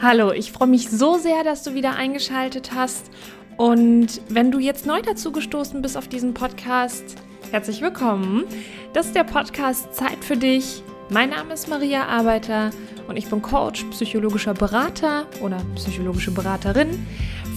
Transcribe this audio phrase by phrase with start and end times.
[0.00, 3.10] Hallo, ich freue mich so sehr, dass du wieder eingeschaltet hast.
[3.56, 7.16] Und wenn du jetzt neu dazu gestoßen bist auf diesen Podcast,
[7.50, 8.44] herzlich willkommen.
[8.92, 10.84] Das ist der Podcast Zeit für dich.
[11.10, 12.70] Mein Name ist Maria Arbeiter
[13.08, 17.04] und ich bin Coach, psychologischer Berater oder psychologische Beraterin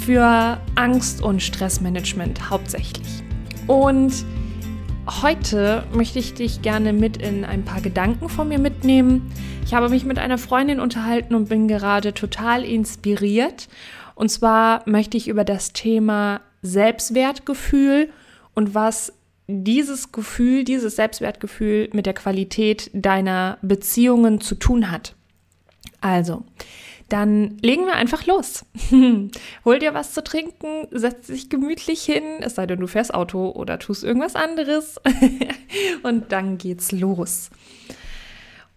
[0.03, 3.21] für Angst- und Stressmanagement hauptsächlich.
[3.67, 4.25] Und
[5.21, 8.70] heute möchte ich dich gerne mit in ein paar Gedanken von mir mitnehmen.
[8.83, 13.69] Ich habe mich mit einer Freundin unterhalten und bin gerade total inspiriert.
[14.15, 18.09] Und zwar möchte ich über das Thema Selbstwertgefühl
[18.55, 19.13] und was
[19.47, 25.15] dieses Gefühl, dieses Selbstwertgefühl mit der Qualität deiner Beziehungen zu tun hat.
[25.99, 26.43] Also,
[27.07, 28.65] dann legen wir einfach los.
[29.65, 33.51] Hol dir was zu trinken, setz dich gemütlich hin, es sei denn, du fährst Auto
[33.51, 34.99] oder tust irgendwas anderes.
[36.03, 37.49] und dann geht's los.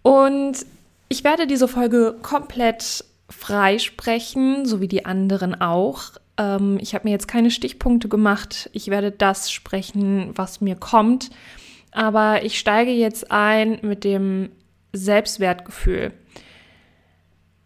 [0.05, 0.67] Und
[1.09, 6.13] ich werde diese Folge komplett freisprechen, so wie die anderen auch.
[6.37, 8.69] Ähm, ich habe mir jetzt keine Stichpunkte gemacht.
[8.75, 11.31] Ich werde das sprechen, was mir kommt.
[11.91, 14.51] Aber ich steige jetzt ein mit dem
[14.93, 16.13] Selbstwertgefühl.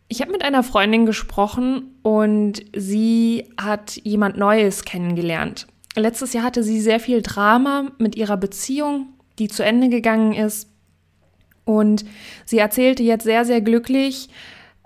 [0.06, 5.66] Ich habe mit einer Freundin gesprochen und sie hat jemand Neues kennengelernt.
[5.96, 9.08] Letztes Jahr hatte sie sehr viel Drama mit ihrer Beziehung,
[9.40, 10.70] die zu Ende gegangen ist.
[11.68, 12.06] Und
[12.46, 14.30] sie erzählte jetzt sehr, sehr glücklich,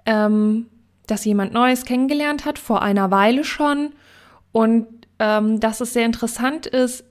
[0.05, 0.67] ähm,
[1.07, 3.91] dass jemand Neues kennengelernt hat, vor einer Weile schon.
[4.51, 4.89] Und
[5.21, 7.05] ähm, dass es sehr interessant ist,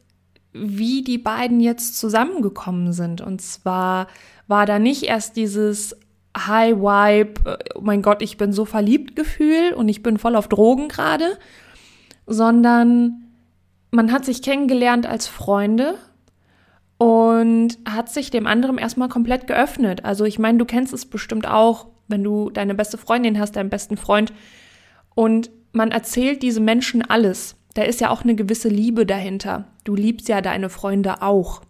[0.52, 3.22] wie die beiden jetzt zusammengekommen sind.
[3.22, 4.08] Und zwar
[4.46, 5.96] war da nicht erst dieses
[6.38, 10.36] High Vibe, äh, oh mein Gott, ich bin so verliebt Gefühl und ich bin voll
[10.36, 11.38] auf Drogen gerade,
[12.28, 13.24] sondern
[13.90, 15.96] man hat sich kennengelernt als Freunde
[17.02, 20.06] und hat sich dem anderen erstmal komplett geöffnet.
[20.06, 23.72] Also ich meine, du kennst es bestimmt auch, wenn du deine beste Freundin hast, deinen
[23.72, 24.32] besten Freund
[25.16, 27.56] und man erzählt diesem Menschen alles.
[27.74, 29.66] Da ist ja auch eine gewisse Liebe dahinter.
[29.84, 31.64] Du liebst ja deine Freunde auch.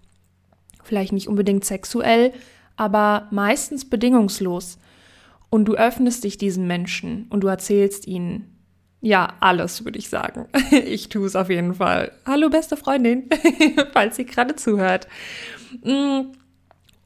[0.83, 2.33] Vielleicht nicht unbedingt sexuell,
[2.75, 4.79] aber meistens bedingungslos.
[5.49, 8.60] Und du öffnest dich diesen Menschen und du erzählst ihnen,
[9.01, 10.47] ja, alles, würde ich sagen.
[10.71, 12.11] Ich tue es auf jeden Fall.
[12.25, 13.29] Hallo, beste Freundin,
[13.93, 15.07] falls sie gerade zuhört.
[15.83, 16.31] Mm,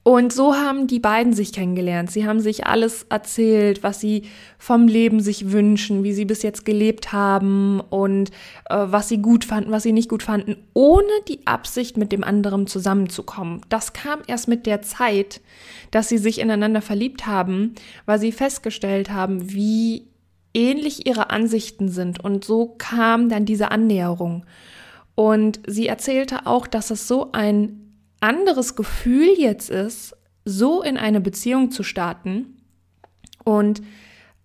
[0.03, 2.11] und so haben die beiden sich kennengelernt.
[2.11, 4.23] Sie haben sich alles erzählt, was sie
[4.59, 8.29] vom Leben sich wünschen, wie sie bis jetzt gelebt haben und
[8.69, 12.23] äh, was sie gut fanden, was sie nicht gut fanden, ohne die Absicht, mit dem
[12.23, 13.61] anderen zusammenzukommen.
[13.69, 15.41] Das kam erst mit der Zeit,
[15.89, 17.73] dass sie sich ineinander verliebt haben,
[18.05, 20.05] weil sie festgestellt haben, wie
[20.55, 22.19] ähnlich ihre Ansichten sind.
[22.19, 24.45] Und so kam dann diese Annäherung.
[25.13, 27.85] Und sie erzählte auch, dass es so ein
[28.19, 32.61] anderes Gefühl jetzt ist, so in eine Beziehung zu starten
[33.43, 33.81] und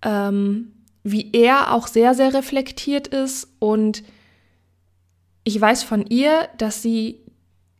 [0.02, 0.72] ähm,
[1.02, 4.02] wie er auch sehr, sehr reflektiert ist und
[5.44, 7.24] ich weiß von ihr, dass sie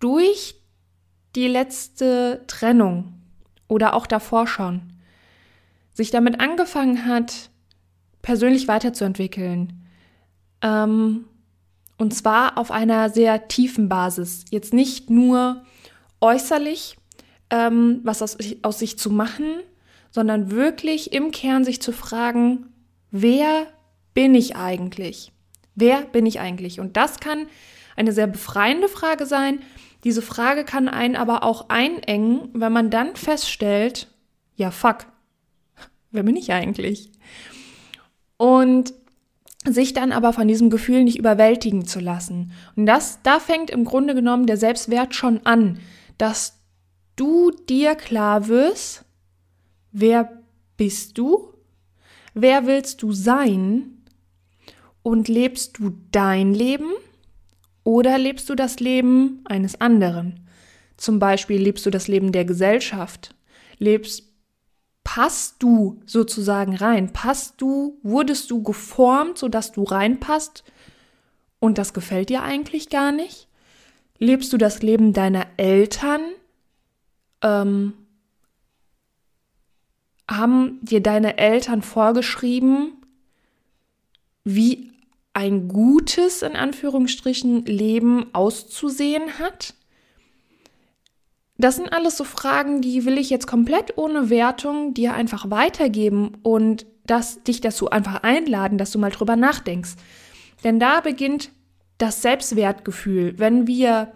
[0.00, 0.56] durch
[1.36, 3.14] die letzte Trennung
[3.68, 4.94] oder auch davor schon
[5.92, 7.49] sich damit angefangen hat,
[8.22, 9.84] persönlich weiterzuentwickeln.
[10.62, 11.24] Ähm,
[11.98, 14.44] und zwar auf einer sehr tiefen Basis.
[14.50, 15.62] Jetzt nicht nur
[16.20, 16.96] äußerlich
[17.50, 19.60] ähm, was aus, aus sich zu machen,
[20.10, 22.66] sondern wirklich im Kern sich zu fragen,
[23.10, 23.66] wer
[24.14, 25.32] bin ich eigentlich?
[25.74, 26.80] Wer bin ich eigentlich?
[26.80, 27.46] Und das kann
[27.96, 29.60] eine sehr befreiende Frage sein.
[30.04, 34.08] Diese Frage kann einen aber auch einengen, wenn man dann feststellt,
[34.56, 35.06] ja, fuck,
[36.10, 37.10] wer bin ich eigentlich?
[38.40, 38.94] Und
[39.66, 42.52] sich dann aber von diesem Gefühl nicht überwältigen zu lassen.
[42.74, 45.78] Und das, da fängt im Grunde genommen der Selbstwert schon an,
[46.16, 46.58] dass
[47.16, 49.04] du dir klar wirst,
[49.92, 50.40] wer
[50.78, 51.52] bist du,
[52.32, 54.06] wer willst du sein
[55.02, 56.92] und lebst du dein Leben
[57.84, 60.48] oder lebst du das Leben eines anderen?
[60.96, 63.34] Zum Beispiel lebst du das Leben der Gesellschaft,
[63.76, 64.29] lebst
[65.04, 67.12] passt du sozusagen rein?
[67.12, 70.64] Passt du, wurdest du geformt, sodass du reinpasst
[71.58, 73.48] und das gefällt dir eigentlich gar nicht?
[74.18, 76.20] Lebst du das Leben deiner Eltern?
[77.42, 77.94] Ähm,
[80.28, 82.92] haben dir deine Eltern vorgeschrieben,
[84.44, 84.92] wie
[85.32, 89.74] ein gutes, in Anführungsstrichen, Leben auszusehen hat?
[91.60, 96.38] Das sind alles so Fragen, die will ich jetzt komplett ohne Wertung dir einfach weitergeben
[96.42, 99.96] und das, dich dazu einfach einladen, dass du mal drüber nachdenkst.
[100.64, 101.50] Denn da beginnt
[101.98, 104.12] das Selbstwertgefühl, wenn wir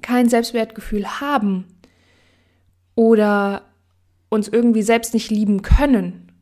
[0.00, 1.66] kein Selbstwertgefühl haben
[2.94, 3.62] oder
[4.30, 6.32] uns irgendwie selbst nicht lieben können,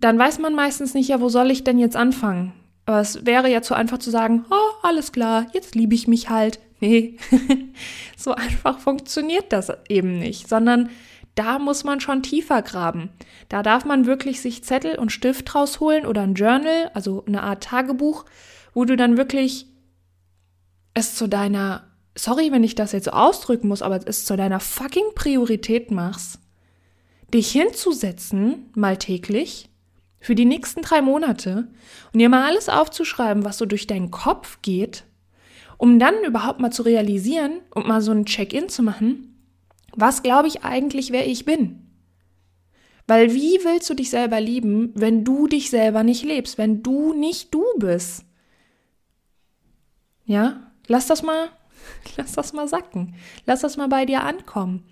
[0.00, 2.52] dann weiß man meistens nicht, ja, wo soll ich denn jetzt anfangen?
[2.84, 6.28] Aber es wäre ja zu einfach zu sagen, oh, alles klar, jetzt liebe ich mich
[6.28, 6.60] halt.
[6.84, 7.16] Nee,
[8.18, 10.90] so einfach funktioniert das eben nicht, sondern
[11.34, 13.08] da muss man schon tiefer graben.
[13.48, 17.64] Da darf man wirklich sich Zettel und Stift rausholen oder ein Journal, also eine Art
[17.64, 18.26] Tagebuch,
[18.74, 19.66] wo du dann wirklich
[20.92, 24.60] es zu deiner, sorry, wenn ich das jetzt so ausdrücken muss, aber es zu deiner
[24.60, 26.38] fucking Priorität machst,
[27.32, 29.70] dich hinzusetzen, mal täglich,
[30.20, 31.66] für die nächsten drei Monate
[32.12, 35.04] und dir mal alles aufzuschreiben, was so durch deinen Kopf geht,
[35.78, 39.34] um dann überhaupt mal zu realisieren und mal so ein Check-in zu machen,
[39.94, 41.84] was glaube ich eigentlich, wer ich bin?
[43.06, 47.12] Weil wie willst du dich selber lieben, wenn du dich selber nicht lebst, wenn du
[47.12, 48.24] nicht du bist?
[50.24, 51.50] Ja, lass das mal,
[52.16, 53.14] lass das mal sacken.
[53.44, 54.84] Lass das mal bei dir ankommen.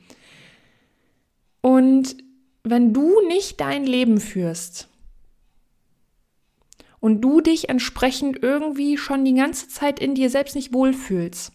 [1.63, 2.17] Und
[2.65, 4.89] wenn du nicht dein Leben führst,
[7.03, 11.53] und du dich entsprechend irgendwie schon die ganze Zeit in dir selbst nicht wohlfühlst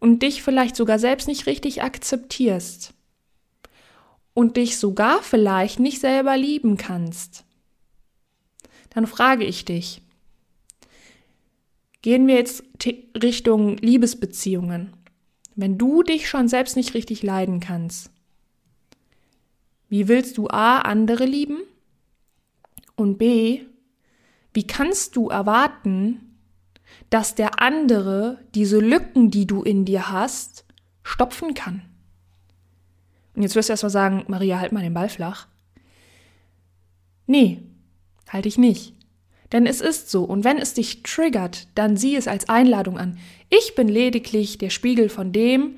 [0.00, 2.94] und dich vielleicht sogar selbst nicht richtig akzeptierst
[4.34, 7.44] und dich sogar vielleicht nicht selber lieben kannst,
[8.90, 10.02] dann frage ich dich,
[12.02, 12.64] gehen wir jetzt
[13.22, 14.94] Richtung Liebesbeziehungen.
[15.54, 18.10] Wenn du dich schon selbst nicht richtig leiden kannst,
[19.88, 21.58] wie willst du A andere lieben
[22.96, 23.60] und B
[24.56, 26.38] wie kannst du erwarten,
[27.10, 30.64] dass der andere diese Lücken, die du in dir hast,
[31.02, 31.82] stopfen kann?
[33.34, 35.46] Und jetzt wirst du erstmal sagen, Maria, halt mal den Ball flach.
[37.26, 37.60] Nee,
[38.30, 38.94] halte ich nicht.
[39.52, 43.18] Denn es ist so, und wenn es dich triggert, dann sieh es als Einladung an.
[43.50, 45.76] Ich bin lediglich der Spiegel von dem,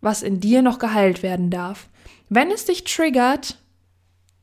[0.00, 1.88] was in dir noch geheilt werden darf.
[2.28, 3.58] Wenn es dich triggert,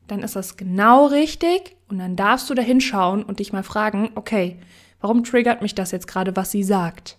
[0.06, 4.10] dann ist das genau richtig und dann darfst du da hinschauen und dich mal fragen,
[4.14, 4.58] okay,
[5.00, 7.18] warum triggert mich das jetzt gerade, was sie sagt?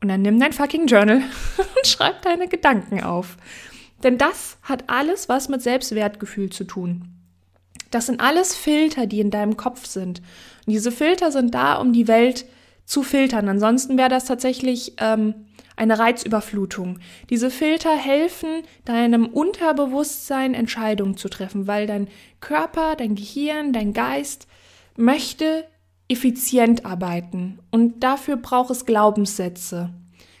[0.00, 1.16] Und dann nimm dein fucking Journal
[1.58, 3.36] und schreib deine Gedanken auf.
[4.02, 7.08] Denn das hat alles was mit Selbstwertgefühl zu tun.
[7.90, 10.20] Das sind alles Filter, die in deinem Kopf sind.
[10.66, 12.44] Und diese Filter sind da, um die Welt
[12.84, 13.48] zu filtern.
[13.48, 15.34] Ansonsten wäre das tatsächlich ähm,
[15.78, 16.98] eine Reizüberflutung.
[17.30, 22.08] Diese Filter helfen deinem Unterbewusstsein Entscheidungen zu treffen, weil dein
[22.40, 24.46] Körper, dein Gehirn, dein Geist
[24.96, 25.64] möchte
[26.08, 29.90] effizient arbeiten und dafür braucht es Glaubenssätze.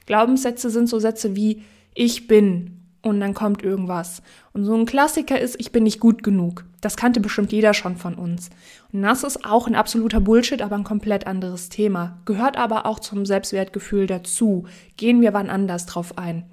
[0.06, 1.62] Glaubenssätze sind so Sätze wie
[1.94, 4.22] ich bin und dann kommt irgendwas.
[4.52, 6.64] Und so ein Klassiker ist, ich bin nicht gut genug.
[6.80, 8.50] Das kannte bestimmt jeder schon von uns.
[8.92, 12.18] Und das ist auch ein absoluter Bullshit, aber ein komplett anderes Thema.
[12.24, 14.66] Gehört aber auch zum Selbstwertgefühl dazu.
[14.96, 16.44] Gehen wir wann anders drauf ein.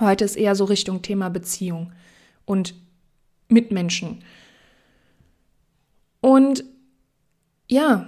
[0.00, 1.92] Heute ist eher so Richtung Thema Beziehung
[2.44, 2.74] und
[3.48, 4.22] Mitmenschen.
[6.20, 6.64] Und
[7.68, 8.06] ja,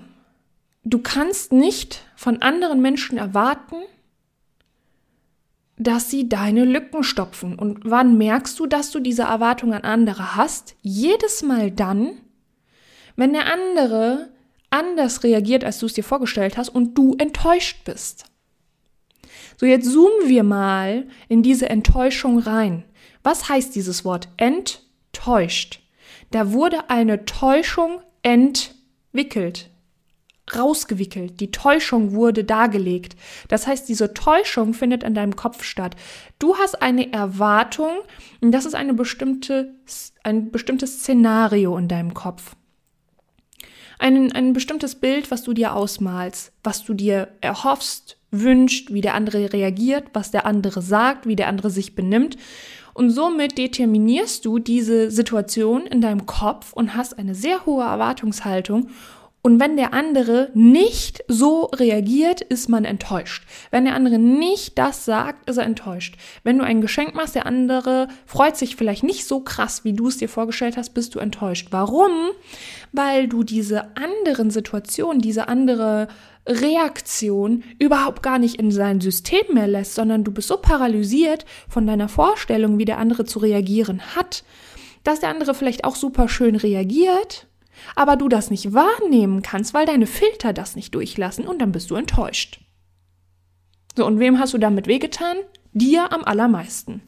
[0.84, 3.76] du kannst nicht von anderen Menschen erwarten,
[5.76, 7.58] dass sie deine Lücken stopfen.
[7.58, 10.76] Und wann merkst du, dass du diese Erwartung an andere hast?
[10.82, 12.20] Jedes Mal dann,
[13.16, 14.30] wenn der andere
[14.70, 18.24] anders reagiert, als du es dir vorgestellt hast und du enttäuscht bist.
[19.56, 22.84] So, jetzt zoomen wir mal in diese Enttäuschung rein.
[23.22, 24.28] Was heißt dieses Wort?
[24.36, 25.80] Enttäuscht.
[26.30, 29.70] Da wurde eine Täuschung entwickelt
[30.54, 31.40] rausgewickelt.
[31.40, 33.16] Die Täuschung wurde dargelegt.
[33.48, 35.96] Das heißt, diese Täuschung findet in deinem Kopf statt.
[36.38, 37.92] Du hast eine Erwartung
[38.40, 39.74] und das ist eine bestimmte,
[40.22, 42.56] ein bestimmtes Szenario in deinem Kopf.
[43.98, 49.14] Ein, ein bestimmtes Bild, was du dir ausmalst, was du dir erhoffst, wünscht, wie der
[49.14, 52.36] andere reagiert, was der andere sagt, wie der andere sich benimmt.
[52.92, 58.88] Und somit determinierst du diese Situation in deinem Kopf und hast eine sehr hohe Erwartungshaltung
[59.46, 63.46] und wenn der andere nicht so reagiert, ist man enttäuscht.
[63.70, 66.16] Wenn der andere nicht das sagt, ist er enttäuscht.
[66.44, 70.08] Wenn du ein Geschenk machst, der andere freut sich vielleicht nicht so krass, wie du
[70.08, 71.68] es dir vorgestellt hast, bist du enttäuscht.
[71.72, 72.10] Warum?
[72.92, 76.08] Weil du diese anderen Situationen, diese andere
[76.48, 81.86] Reaktion überhaupt gar nicht in sein System mehr lässt, sondern du bist so paralysiert von
[81.86, 84.42] deiner Vorstellung, wie der andere zu reagieren hat,
[85.02, 87.46] dass der andere vielleicht auch super schön reagiert,
[87.94, 91.90] aber du das nicht wahrnehmen kannst, weil deine Filter das nicht durchlassen und dann bist
[91.90, 92.60] du enttäuscht.
[93.96, 95.36] So, und wem hast du damit wehgetan?
[95.72, 97.02] Dir am allermeisten.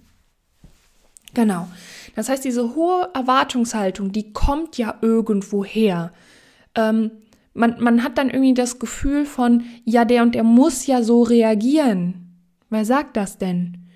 [1.34, 1.68] Genau.
[2.14, 6.12] Das heißt, diese hohe Erwartungshaltung, die kommt ja irgendwo her.
[6.74, 7.10] Ähm,
[7.52, 11.22] man, man hat dann irgendwie das Gefühl von, ja, der und der muss ja so
[11.22, 12.38] reagieren.
[12.70, 13.88] Wer sagt das denn?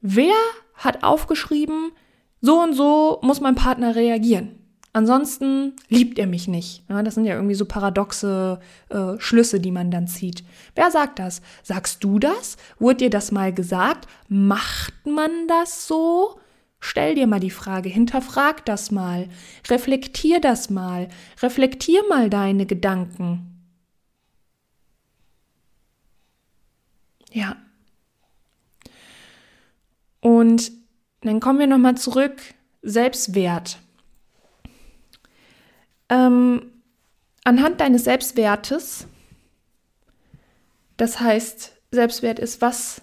[0.00, 0.34] Wer
[0.74, 1.92] hat aufgeschrieben,
[2.40, 4.58] so und so muss mein Partner reagieren?
[4.94, 6.84] Ansonsten liebt er mich nicht.
[6.88, 8.60] Ja, das sind ja irgendwie so paradoxe
[8.90, 10.44] äh, Schlüsse, die man dann zieht.
[10.76, 11.42] Wer sagt das?
[11.64, 12.56] Sagst du das?
[12.78, 14.06] Wurde dir das mal gesagt?
[14.28, 16.38] Macht man das so?
[16.78, 19.28] Stell dir mal die Frage, hinterfrag das mal,
[19.68, 21.08] reflektier das mal,
[21.42, 23.66] reflektier mal deine Gedanken.
[27.32, 27.56] Ja.
[30.20, 30.70] Und
[31.22, 32.40] dann kommen wir nochmal zurück,
[32.82, 33.78] Selbstwert.
[36.08, 36.72] Ähm,
[37.44, 39.06] anhand deines Selbstwertes,
[40.96, 43.02] das heißt, Selbstwert ist, was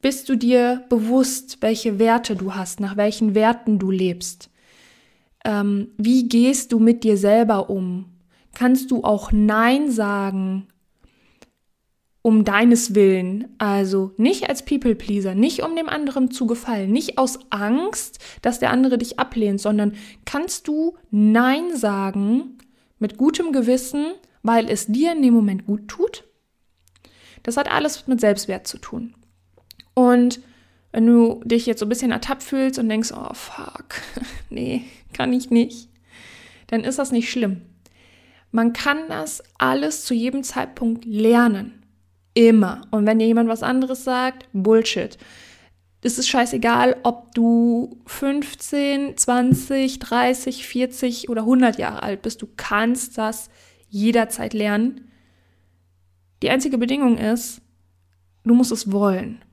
[0.00, 4.50] bist du dir bewusst, welche Werte du hast, nach welchen Werten du lebst?
[5.44, 8.06] Ähm, wie gehst du mit dir selber um?
[8.54, 10.68] Kannst du auch Nein sagen
[12.22, 17.38] um deines Willen, also nicht als People-Pleaser, nicht um dem anderen zu gefallen, nicht aus
[17.50, 19.94] Angst, dass der andere dich ablehnt, sondern
[20.24, 22.58] kannst du Nein sagen
[22.98, 26.24] mit gutem Gewissen, weil es dir in dem Moment gut tut?
[27.44, 29.14] Das hat alles mit Selbstwert zu tun.
[29.94, 30.40] Und
[30.92, 34.02] wenn du dich jetzt so ein bisschen ertappt fühlst und denkst, oh fuck,
[34.50, 35.88] nee, kann ich nicht,
[36.66, 37.62] dann ist das nicht schlimm.
[38.50, 41.77] Man kann das alles zu jedem Zeitpunkt lernen.
[42.38, 42.82] Immer.
[42.92, 45.18] Und wenn dir jemand was anderes sagt, Bullshit.
[46.02, 52.40] Es ist scheißegal, ob du 15, 20, 30, 40 oder 100 Jahre alt bist.
[52.40, 53.50] Du kannst das
[53.88, 55.10] jederzeit lernen.
[56.40, 57.60] Die einzige Bedingung ist,
[58.44, 59.44] du musst es wollen.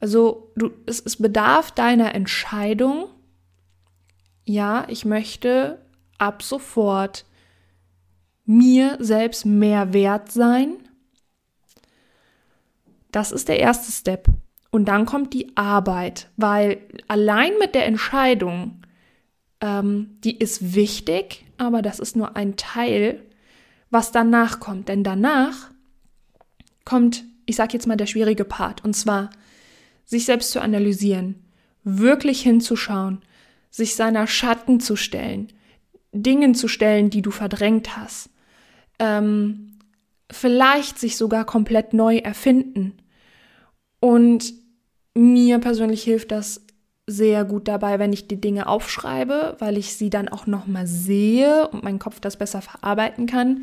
[0.00, 3.10] Also du, es, es bedarf deiner Entscheidung,
[4.46, 5.84] ja, ich möchte
[6.16, 7.26] ab sofort
[8.46, 10.87] mir selbst mehr wert sein
[13.18, 14.28] das ist der erste Step.
[14.70, 18.80] Und dann kommt die Arbeit, weil allein mit der Entscheidung,
[19.60, 23.20] ähm, die ist wichtig, aber das ist nur ein Teil,
[23.90, 24.88] was danach kommt.
[24.88, 25.72] Denn danach
[26.84, 28.84] kommt, ich sage jetzt mal, der schwierige Part.
[28.84, 29.30] Und zwar,
[30.04, 31.44] sich selbst zu analysieren,
[31.82, 33.22] wirklich hinzuschauen,
[33.68, 35.48] sich seiner Schatten zu stellen,
[36.12, 38.30] Dingen zu stellen, die du verdrängt hast.
[39.00, 39.78] Ähm,
[40.30, 42.98] vielleicht sich sogar komplett neu erfinden.
[44.00, 44.54] Und
[45.14, 46.64] mir persönlich hilft das
[47.06, 50.86] sehr gut dabei, wenn ich die Dinge aufschreibe, weil ich sie dann auch noch mal
[50.86, 53.62] sehe und mein Kopf das besser verarbeiten kann.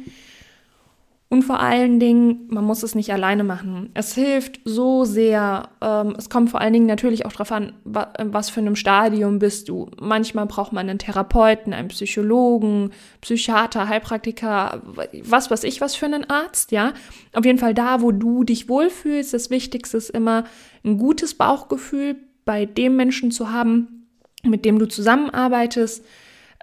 [1.27, 3.89] Und vor allen Dingen, man muss es nicht alleine machen.
[3.95, 5.69] Es hilft so sehr.
[5.81, 9.39] Ähm, es kommt vor allen Dingen natürlich auch darauf an, wa was für einem Stadium
[9.39, 9.89] bist du.
[9.99, 12.91] Manchmal braucht man einen Therapeuten, einen Psychologen,
[13.21, 14.83] Psychiater, Heilpraktiker,
[15.23, 16.93] was weiß ich, was für einen Arzt, ja.
[17.33, 19.33] Auf jeden Fall da, wo du dich wohlfühlst.
[19.33, 20.43] Das Wichtigste ist immer,
[20.83, 24.07] ein gutes Bauchgefühl bei dem Menschen zu haben,
[24.43, 26.05] mit dem du zusammenarbeitest.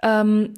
[0.01, 0.53] Ähm,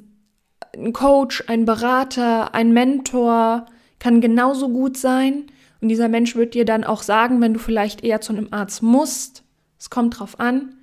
[0.76, 3.66] ein Coach, ein Berater, ein Mentor,
[3.98, 5.46] kann genauso gut sein.
[5.80, 8.82] Und dieser Mensch wird dir dann auch sagen, wenn du vielleicht eher zu einem Arzt
[8.82, 9.44] musst,
[9.78, 10.74] es kommt drauf an.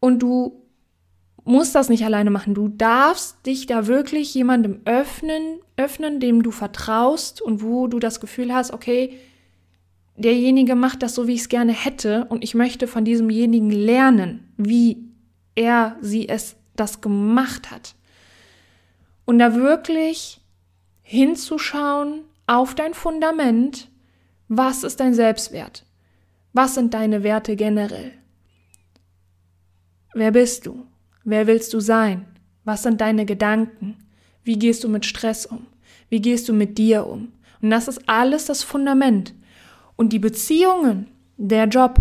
[0.00, 0.64] Und du
[1.44, 2.54] musst das nicht alleine machen.
[2.54, 8.20] Du darfst dich da wirklich jemandem öffnen, öffnen, dem du vertraust und wo du das
[8.20, 9.18] Gefühl hast, okay,
[10.16, 14.52] derjenige macht das so, wie ich es gerne hätte und ich möchte von diesemjenigen lernen,
[14.56, 15.08] wie
[15.54, 17.94] er, sie es das gemacht hat.
[19.24, 20.40] Und da wirklich
[21.04, 23.88] hinzuschauen auf dein Fundament,
[24.48, 25.84] was ist dein Selbstwert?
[26.52, 28.12] Was sind deine Werte generell?
[30.14, 30.86] Wer bist du?
[31.22, 32.26] Wer willst du sein?
[32.64, 33.96] Was sind deine Gedanken?
[34.42, 35.66] Wie gehst du mit Stress um?
[36.08, 37.32] Wie gehst du mit dir um?
[37.60, 39.34] Und das ist alles das Fundament.
[39.96, 41.98] Und die Beziehungen, der Job,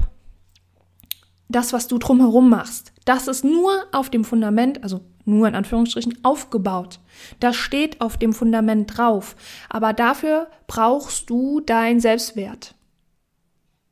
[1.50, 6.24] das, was du drumherum machst, das ist nur auf dem Fundament, also nur in Anführungsstrichen,
[6.24, 7.00] aufgebaut.
[7.40, 9.36] Das steht auf dem Fundament drauf.
[9.70, 12.76] Aber dafür brauchst du dein Selbstwert.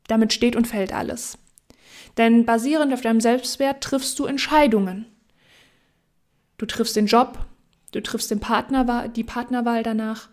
[0.08, 1.38] Damit steht und fällt alles.
[2.18, 5.06] Denn basierend auf deinem Selbstwert triffst du Entscheidungen.
[6.58, 7.38] Du triffst den Job,
[7.92, 10.28] du triffst den Partner, die Partnerwahl danach,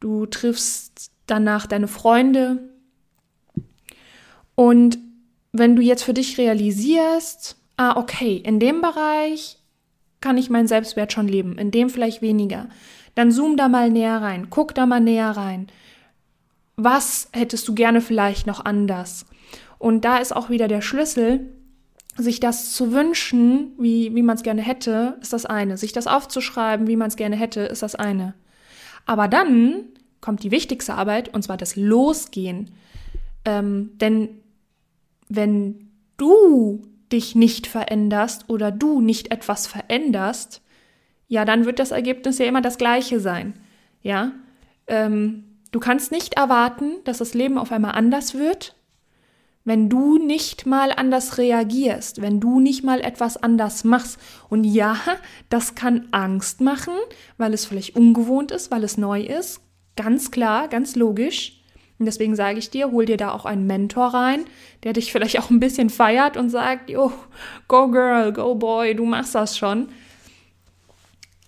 [0.00, 2.70] du triffst danach deine Freunde.
[4.54, 4.98] Und
[5.52, 9.58] wenn du jetzt für dich realisierst, ah, okay, in dem Bereich
[10.26, 12.68] kann ich meinen Selbstwert schon leben, in dem vielleicht weniger.
[13.14, 15.68] Dann zoom da mal näher rein, guck da mal näher rein.
[16.74, 19.26] Was hättest du gerne vielleicht noch anders?
[19.78, 21.52] Und da ist auch wieder der Schlüssel,
[22.16, 25.76] sich das zu wünschen, wie, wie man es gerne hätte, ist das eine.
[25.76, 28.34] Sich das aufzuschreiben, wie man es gerne hätte, ist das eine.
[29.04, 29.84] Aber dann
[30.20, 32.72] kommt die wichtigste Arbeit, und zwar das Losgehen.
[33.44, 34.30] Ähm, denn
[35.28, 40.62] wenn du dich nicht veränderst oder du nicht etwas veränderst,
[41.28, 43.54] ja, dann wird das Ergebnis ja immer das gleiche sein.
[44.02, 44.32] Ja,
[44.86, 48.76] ähm, du kannst nicht erwarten, dass das Leben auf einmal anders wird,
[49.64, 54.18] wenn du nicht mal anders reagierst, wenn du nicht mal etwas anders machst.
[54.48, 54.96] Und ja,
[55.48, 56.94] das kann Angst machen,
[57.36, 59.60] weil es vielleicht ungewohnt ist, weil es neu ist.
[59.96, 61.64] Ganz klar, ganz logisch.
[61.98, 64.44] Und deswegen sage ich dir, hol dir da auch einen Mentor rein,
[64.84, 67.12] der dich vielleicht auch ein bisschen feiert und sagt, yo,
[67.68, 69.88] go girl, go boy, du machst das schon.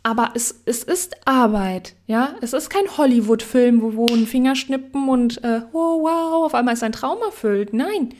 [0.02, 2.34] Aber es, es ist Arbeit, ja.
[2.40, 6.82] Es ist kein Hollywood-Film, wo, wo ein Fingerschnippen und äh, oh wow, auf einmal ist
[6.82, 7.74] ein Traum erfüllt.
[7.74, 8.14] Nein.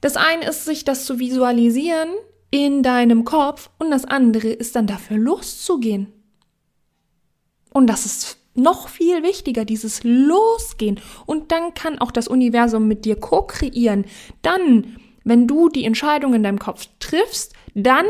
[0.00, 2.08] Das eine ist, sich das zu visualisieren
[2.50, 6.12] in deinem Kopf und das andere ist dann dafür loszugehen.
[7.72, 11.00] Und das ist noch viel wichtiger, dieses Losgehen.
[11.26, 14.04] Und dann kann auch das Universum mit dir co-kreieren.
[14.42, 18.06] Dann, wenn du die Entscheidung in deinem Kopf triffst, dann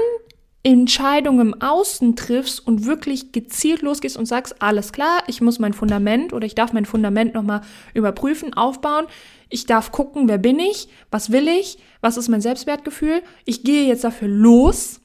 [0.62, 5.74] Entscheidungen im Außen triffst und wirklich gezielt losgehst und sagst, alles klar, ich muss mein
[5.74, 7.60] Fundament oder ich darf mein Fundament nochmal
[7.92, 9.04] überprüfen, aufbauen.
[9.50, 13.22] Ich darf gucken, wer bin ich, was will ich, was ist mein Selbstwertgefühl.
[13.44, 15.02] Ich gehe jetzt dafür los.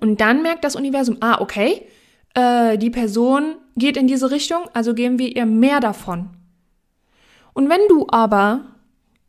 [0.00, 1.86] Und dann merkt das Universum, ah, okay,
[2.34, 6.30] äh, die Person geht in diese Richtung, also geben wir ihr mehr davon.
[7.52, 8.60] Und wenn du aber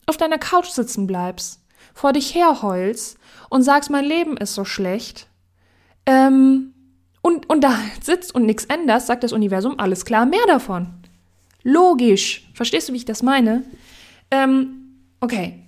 [0.06, 1.62] auf deiner Couch sitzen bleibst,
[1.94, 3.18] vor dich herheulst
[3.50, 5.28] und sagst, mein Leben ist so schlecht,
[6.06, 6.74] ähm,
[7.22, 10.94] und, und da sitzt und nichts änderst, sagt das Universum, alles klar, mehr davon.
[11.64, 12.48] Logisch.
[12.54, 13.64] Verstehst du, wie ich das meine?
[14.30, 15.65] Ähm, okay.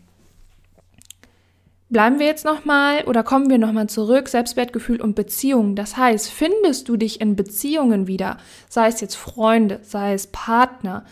[1.89, 5.75] Bleiben wir jetzt nochmal oder kommen wir nochmal zurück, Selbstwertgefühl und Beziehungen.
[5.75, 11.06] Das heißt, findest du dich in Beziehungen wieder, sei es jetzt Freunde, sei es Partner,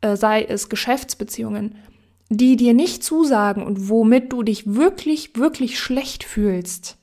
[0.00, 1.76] äh, sei es Geschäftsbeziehungen,
[2.30, 6.96] die dir nicht zusagen und womit du dich wirklich, wirklich schlecht fühlst,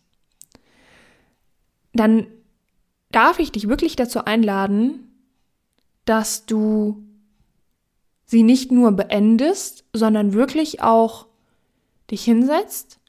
[1.93, 2.27] dann
[3.12, 5.10] darf ich dich wirklich dazu einladen,
[6.03, 7.01] dass du
[8.25, 11.28] sie nicht nur beendest, sondern wirklich auch
[12.12, 12.99] dich hinsetzt,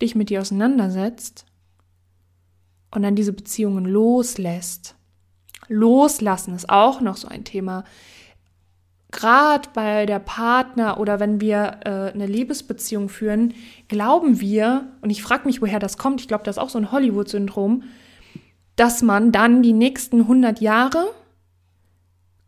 [0.00, 1.46] dich mit dir auseinandersetzt
[2.90, 4.94] und dann diese Beziehungen loslässt.
[5.68, 7.84] Loslassen ist auch noch so ein Thema
[9.10, 13.54] gerade bei der Partner oder wenn wir äh, eine Liebesbeziehung führen,
[13.88, 16.78] glauben wir, und ich frage mich, woher das kommt, ich glaube, das ist auch so
[16.78, 17.84] ein Hollywood-Syndrom,
[18.74, 21.06] dass man dann die nächsten 100 Jahre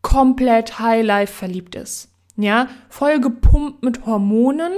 [0.02, 2.11] komplett Highlife verliebt ist.
[2.37, 4.72] Ja, voll gepumpt mit Hormonen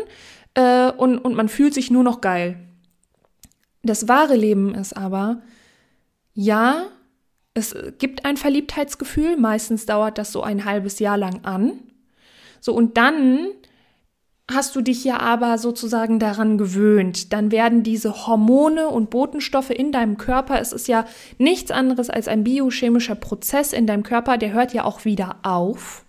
[0.61, 2.57] äh, und, und man fühlt sich nur noch geil.
[3.83, 5.41] Das wahre Leben ist aber,
[6.35, 6.87] ja,
[7.55, 11.73] es gibt ein Verliebtheitsgefühl, meistens dauert das so ein halbes Jahr lang an.
[12.61, 13.49] So, und dann
[14.53, 17.33] hast du dich ja aber sozusagen daran gewöhnt.
[17.33, 21.07] Dann werden diese Hormone und Botenstoffe in deinem Körper, es ist ja
[21.39, 26.05] nichts anderes als ein biochemischer Prozess in deinem Körper, der hört ja auch wieder auf.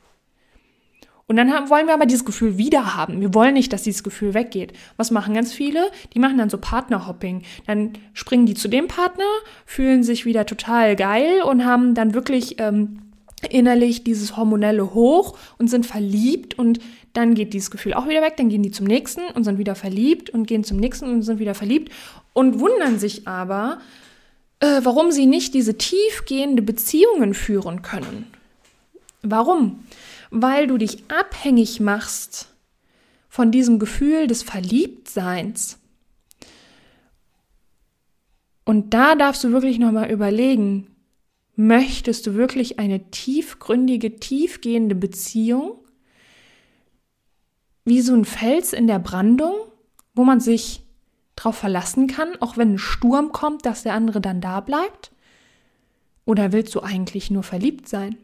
[1.32, 3.22] Und dann haben, wollen wir aber dieses Gefühl wieder haben.
[3.22, 4.74] Wir wollen nicht, dass dieses Gefühl weggeht.
[4.98, 5.90] Was machen ganz viele?
[6.14, 7.44] Die machen dann so Partnerhopping.
[7.68, 9.24] Dann springen die zu dem Partner,
[9.66, 13.04] fühlen sich wieder total geil und haben dann wirklich ähm,
[13.50, 16.80] innerlich dieses hormonelle Hoch und sind verliebt und
[17.14, 18.36] dann geht dieses Gefühl auch wieder weg.
[18.36, 21.40] Dann gehen die zum nächsten und sind wieder verliebt und gehen zum nächsten und sind
[21.40, 21.94] wieder verliebt
[22.34, 23.80] und wundern sich aber,
[24.60, 28.28] äh, warum sie nicht diese tiefgehende Beziehungen führen können.
[29.22, 29.86] Warum?
[30.32, 32.56] Weil du dich abhängig machst
[33.30, 35.78] von diesem Gefühl des Verliebtseins.
[38.66, 40.88] Und da darfst du wirklich nochmal überlegen,
[41.56, 45.78] möchtest du wirklich eine tiefgründige, tiefgehende Beziehung?
[47.84, 49.54] Wie so ein Fels in der Brandung,
[50.14, 50.84] wo man sich
[51.36, 55.12] darauf verlassen kann, auch wenn ein Sturm kommt, dass der andere dann da bleibt?
[56.24, 58.18] Oder willst du eigentlich nur verliebt sein?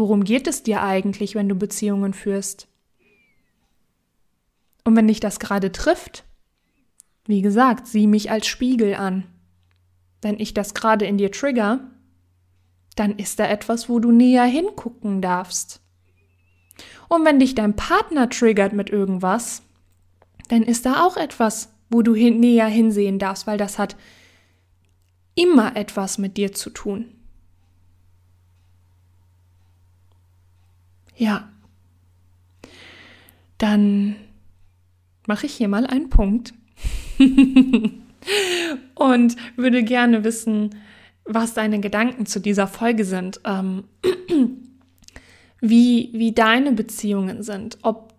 [0.00, 2.68] Worum geht es dir eigentlich, wenn du Beziehungen führst?
[4.82, 6.24] Und wenn dich das gerade trifft,
[7.26, 9.24] wie gesagt, sieh mich als Spiegel an.
[10.22, 11.90] Wenn ich das gerade in dir trigger,
[12.96, 15.82] dann ist da etwas, wo du näher hingucken darfst.
[17.10, 19.60] Und wenn dich dein Partner triggert mit irgendwas,
[20.48, 23.96] dann ist da auch etwas, wo du hin, näher hinsehen darfst, weil das hat
[25.34, 27.19] immer etwas mit dir zu tun.
[31.20, 31.50] Ja.
[33.58, 34.16] Dann
[35.26, 36.54] mache ich hier mal einen Punkt
[38.94, 40.76] und würde gerne wissen,
[41.24, 43.84] was deine Gedanken zu dieser Folge sind, ähm,
[45.60, 48.14] wie, wie deine Beziehungen sind, ob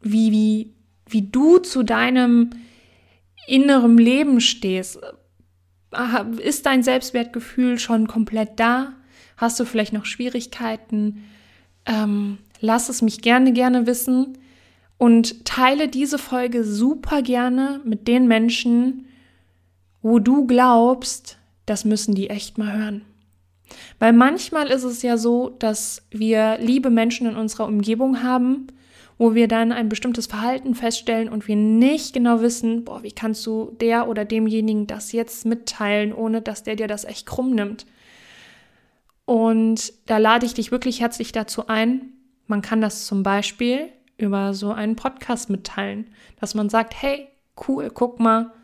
[0.00, 0.74] wie, wie
[1.10, 2.50] wie du zu deinem
[3.46, 4.98] inneren Leben stehst.
[6.38, 8.94] Ist dein Selbstwertgefühl schon komplett da?
[9.36, 11.24] Hast du vielleicht noch Schwierigkeiten?
[11.88, 14.38] Ähm, lass es mich gerne, gerne wissen
[14.98, 19.06] und teile diese Folge super gerne mit den Menschen,
[20.02, 23.02] wo du glaubst, das müssen die echt mal hören.
[23.98, 28.68] Weil manchmal ist es ja so, dass wir liebe Menschen in unserer Umgebung haben,
[29.18, 33.44] wo wir dann ein bestimmtes Verhalten feststellen und wir nicht genau wissen, boah, wie kannst
[33.46, 37.84] du der oder demjenigen das jetzt mitteilen, ohne dass der dir das echt krumm nimmt.
[39.28, 42.14] Und da lade ich dich wirklich herzlich dazu ein.
[42.46, 46.06] Man kann das zum Beispiel über so einen Podcast mitteilen,
[46.40, 47.28] dass man sagt, hey,
[47.68, 48.54] cool, guck mal,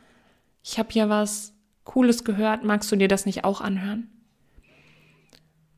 [0.62, 1.53] ich habe hier was
[1.85, 4.09] Cooles gehört, magst du dir das nicht auch anhören?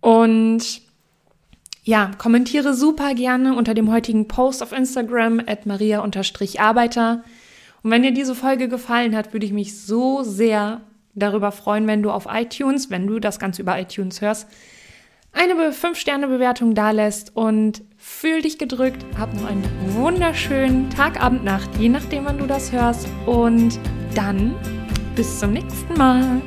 [0.01, 0.83] Und
[1.83, 7.25] ja, kommentiere super gerne unter dem heutigen Post auf Instagram at maria-arbeiter.
[7.83, 10.83] Und wenn dir diese Folge gefallen hat, würde ich mich so sehr
[11.17, 14.49] darüber freuen, wenn du auf iTunes, wenn du das Ganze über iTunes hörst,
[15.33, 19.05] eine 5-Sterne-Bewertung da lässt und fühl dich gedrückt.
[19.19, 23.07] Hab noch einen wunderschönen Tag, Abend, Nacht, je nachdem, wann du das hörst.
[23.27, 23.79] Und
[24.15, 24.55] dann
[25.15, 26.41] bis zum nächsten Mal.